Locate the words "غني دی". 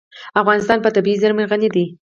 1.49-1.85